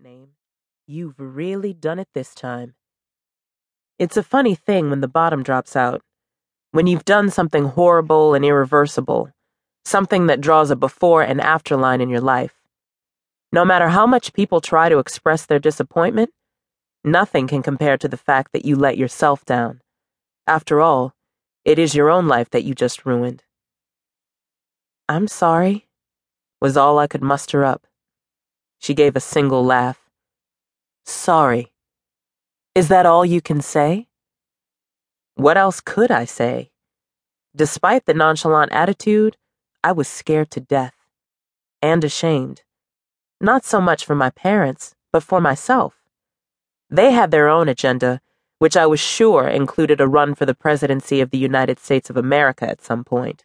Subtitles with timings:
[0.00, 0.30] name.
[0.86, 2.74] You've really done it this time.
[3.98, 6.02] It's a funny thing when the bottom drops out.
[6.70, 9.30] When you've done something horrible and irreversible,
[9.84, 12.54] something that draws a before and after line in your life.
[13.52, 16.30] No matter how much people try to express their disappointment,
[17.04, 19.82] nothing can compare to the fact that you let yourself down.
[20.46, 21.14] After all,
[21.64, 23.44] it is your own life that you just ruined.
[25.08, 25.88] I'm sorry,
[26.60, 27.86] was all I could muster up.
[28.82, 30.10] She gave a single laugh.
[31.04, 31.72] Sorry.
[32.74, 34.08] Is that all you can say?
[35.36, 36.72] What else could I say?
[37.54, 39.36] Despite the nonchalant attitude,
[39.84, 40.94] I was scared to death
[41.80, 42.62] and ashamed.
[43.40, 45.94] Not so much for my parents, but for myself.
[46.90, 48.20] They had their own agenda,
[48.58, 52.16] which I was sure included a run for the presidency of the United States of
[52.16, 53.44] America at some point.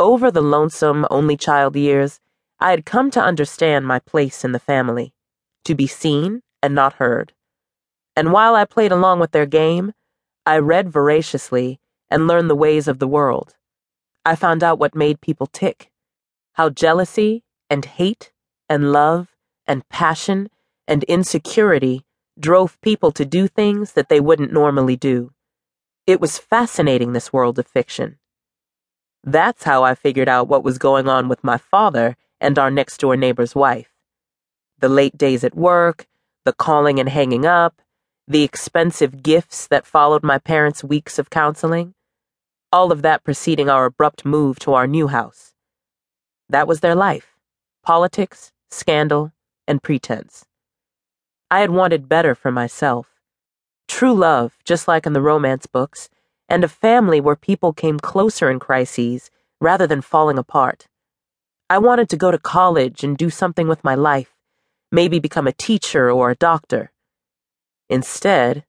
[0.00, 2.20] Over the lonesome, only child years,
[2.58, 5.12] I had come to understand my place in the family,
[5.64, 7.34] to be seen and not heard.
[8.14, 9.92] And while I played along with their game,
[10.46, 13.56] I read voraciously and learned the ways of the world.
[14.24, 15.90] I found out what made people tick,
[16.54, 18.32] how jealousy and hate
[18.68, 20.48] and love and passion
[20.88, 22.06] and insecurity
[22.38, 25.32] drove people to do things that they wouldn't normally do.
[26.06, 28.18] It was fascinating, this world of fiction.
[29.24, 32.98] That's how I figured out what was going on with my father and our next
[32.98, 33.90] door neighbor's wife.
[34.78, 36.06] The late days at work,
[36.44, 37.80] the calling and hanging up,
[38.28, 41.94] the expensive gifts that followed my parents' weeks of counseling,
[42.72, 45.54] all of that preceding our abrupt move to our new house.
[46.48, 47.36] That was their life
[47.82, 49.32] politics, scandal,
[49.68, 50.44] and pretense.
[51.50, 53.06] I had wanted better for myself.
[53.86, 56.08] True love, just like in the romance books,
[56.48, 60.88] and a family where people came closer in crises rather than falling apart.
[61.68, 64.34] I wanted to go to college and do something with my life,
[64.92, 66.92] maybe become a teacher or a doctor.
[67.88, 68.64] Instead,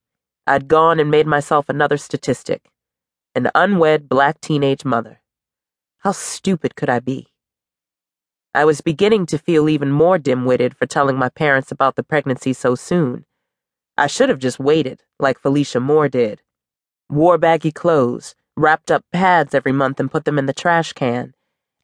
[0.47, 2.71] I'd gone and made myself another statistic
[3.35, 5.21] an unwed black teenage mother.
[5.99, 7.27] How stupid could I be?
[8.55, 12.03] I was beginning to feel even more dim witted for telling my parents about the
[12.03, 13.25] pregnancy so soon.
[13.95, 16.41] I should have just waited, like Felicia Moore did.
[17.11, 21.35] Wore baggy clothes, wrapped up pads every month and put them in the trash can,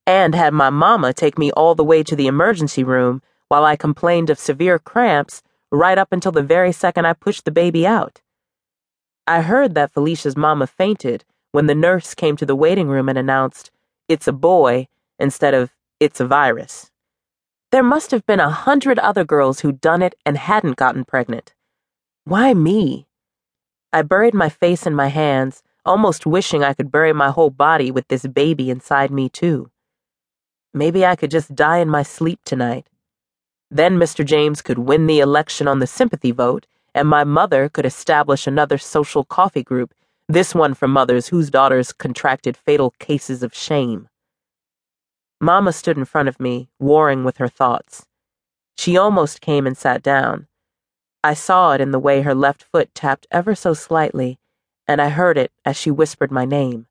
[0.06, 3.75] and had my mama take me all the way to the emergency room while I
[3.75, 8.22] complained of severe cramps right up until the very second I pushed the baby out.
[9.25, 13.18] I heard that Felicia's mama fainted when the nurse came to the waiting room and
[13.18, 13.72] announced,
[14.09, 14.88] It's a boy,
[15.19, 16.92] instead of it's a virus.
[17.72, 21.53] There must have been a hundred other girls who'd done it and hadn't gotten pregnant.
[22.25, 23.08] Why me?
[23.92, 27.92] I buried my face in my hands, almost wishing I could bury my whole body
[27.92, 29.72] with this baby inside me, too.
[30.73, 32.88] Maybe I could just die in my sleep tonight.
[33.69, 34.25] Then Mr.
[34.25, 38.78] James could win the election on the sympathy vote, and my mother could establish another
[38.78, 39.94] social coffee group,
[40.28, 44.07] this one for mothers whose daughters contracted fatal cases of shame.
[45.39, 48.06] Mamma stood in front of me, warring with her thoughts.
[48.78, 50.47] She almost came and sat down.
[51.23, 54.39] I saw it in the way her left foot tapped ever so slightly,
[54.88, 56.88] and I heard it as she whispered my name.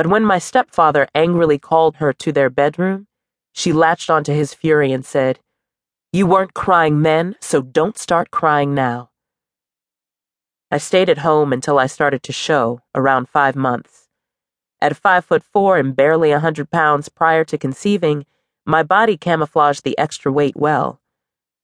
[0.00, 3.06] But when my stepfather angrily called her to their bedroom,
[3.52, 5.40] she latched onto his fury and said,
[6.10, 9.10] You weren't crying then, so don't start crying now.
[10.70, 14.08] I stayed at home until I started to show, around five months.
[14.80, 18.24] At five foot four and barely a hundred pounds prior to conceiving,
[18.64, 21.02] my body camouflaged the extra weight well.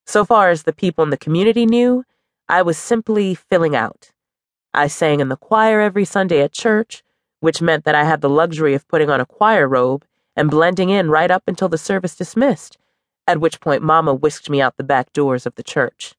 [0.04, 2.04] So far as the people in the community knew,
[2.50, 4.10] I was simply filling out.
[4.74, 7.02] I sang in the choir every Sunday at church,
[7.40, 10.04] which meant that I had the luxury of putting on a choir robe
[10.34, 12.78] and blending in right up until the service dismissed,
[13.26, 16.14] at which point Mama whisked me out the back doors of the church.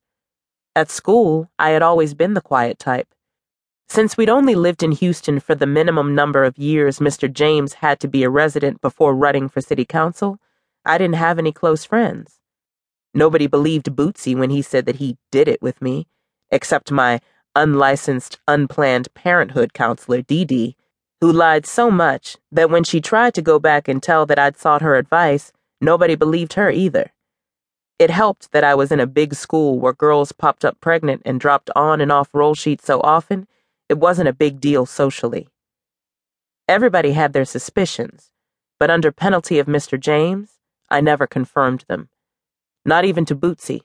[0.76, 3.08] At school, I had always been the quiet type.
[3.90, 7.32] Since we'd only lived in Houston for the minimum number of years Mr.
[7.32, 10.40] James had to be a resident before running for city council,
[10.86, 12.40] I didn't have any close friends.
[13.14, 16.08] Nobody believed Bootsy when he said that he did it with me,
[16.52, 17.20] except my
[17.56, 20.77] unlicensed, unplanned parenthood counselor, Dee Dee,
[21.22, 24.58] who lied so much that when she tried to go back and tell that I'd
[24.58, 27.12] sought her advice, nobody believed her either.
[28.00, 31.40] It helped that I was in a big school where girls popped up pregnant and
[31.40, 33.48] dropped on and off roll sheets so often
[33.90, 35.48] it wasn't a big deal socially.
[36.68, 38.32] Everybody had their suspicions,
[38.80, 40.00] but under penalty of Mr.
[40.00, 40.60] James,
[40.90, 42.10] I never confirmed them.
[42.86, 43.82] Not even to Bootsy.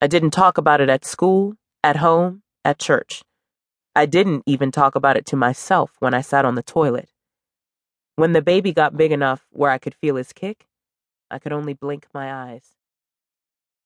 [0.00, 3.22] I didn't talk about it at school, at home, at church.
[3.94, 7.10] I didn't even talk about it to myself when I sat on the toilet.
[8.16, 10.66] When the baby got big enough where I could feel his kick,
[11.30, 12.76] I could only blink my eyes.